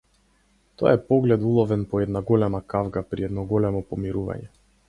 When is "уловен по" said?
1.49-2.01